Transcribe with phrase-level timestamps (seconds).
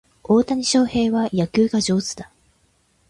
[0.23, 2.31] 大谷翔平は野球が上手だ